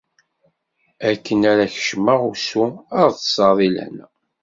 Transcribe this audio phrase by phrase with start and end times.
[1.09, 2.65] Akken ara kecmeɣ usu,
[3.01, 4.07] ad ṭṭseɣ di lehna.